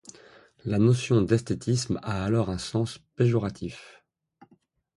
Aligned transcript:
La 0.65 0.79
notion 0.79 1.21
d'esthétisme 1.21 1.99
a 2.01 2.25
alors 2.25 2.49
un 2.49 2.57
sens 2.57 2.97
péjoratif. 3.15 4.03